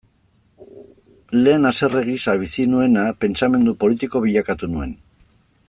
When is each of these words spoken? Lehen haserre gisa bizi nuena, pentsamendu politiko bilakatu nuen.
Lehen 1.41 1.67
haserre 1.71 2.01
gisa 2.07 2.35
bizi 2.43 2.65
nuena, 2.71 3.05
pentsamendu 3.25 3.77
politiko 3.85 4.23
bilakatu 4.25 4.71
nuen. 4.77 4.97